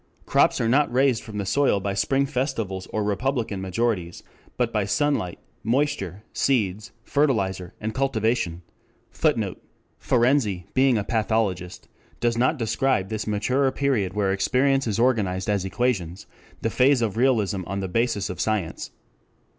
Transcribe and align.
Crops 0.25 0.59
are 0.59 0.67
not 0.67 0.91
raised 0.91 1.21
from 1.21 1.37
the 1.37 1.45
soil 1.45 1.79
by 1.79 1.93
spring 1.93 2.25
festivals 2.25 2.87
or 2.87 3.03
Republican 3.03 3.61
majorities, 3.61 4.23
but 4.57 4.73
by 4.73 4.83
sunlight, 4.83 5.37
moisture, 5.63 6.23
seeds, 6.33 6.91
fertilizer, 7.03 7.75
and 7.79 7.93
cultivation. 7.93 8.63
[Footnote: 9.11 9.61
Ferenczi, 9.99 10.63
being 10.73 10.97
a 10.97 11.03
pathologist, 11.03 11.87
does 12.19 12.35
not 12.35 12.57
describe 12.57 13.09
this 13.09 13.27
maturer 13.27 13.71
period 13.71 14.13
where 14.15 14.33
experience 14.33 14.87
is 14.87 14.97
organized 14.97 15.47
as 15.51 15.65
equations, 15.65 16.25
the 16.63 16.71
phase 16.71 17.03
of 17.03 17.15
realism 17.15 17.61
on 17.67 17.79
the 17.79 17.87
basis 17.87 18.27
of 18.31 18.41
science. 18.41 18.89